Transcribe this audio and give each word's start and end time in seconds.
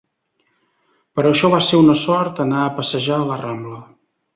Per 1.19 1.25
això 1.33 1.53
va 1.57 1.61
ser 1.67 1.83
una 1.83 1.97
sort 2.07 2.45
anar 2.49 2.67
a 2.67 2.75
passejar 2.83 3.23
a 3.23 3.33
la 3.33 3.43
Rambla. 3.49 3.85